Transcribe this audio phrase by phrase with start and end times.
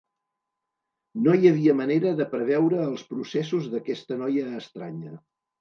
[1.27, 5.17] No hi havia manera de preveure els processos d'aquesta noia estranya.